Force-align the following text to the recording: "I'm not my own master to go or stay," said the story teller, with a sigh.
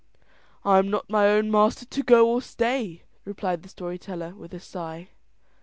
"I'm 0.65 0.89
not 0.89 1.11
my 1.11 1.27
own 1.27 1.51
master 1.51 1.85
to 1.85 2.01
go 2.01 2.27
or 2.27 2.41
stay," 2.41 3.03
said 3.37 3.61
the 3.61 3.69
story 3.69 3.99
teller, 3.99 4.33
with 4.33 4.51
a 4.51 4.59
sigh. 4.59 5.09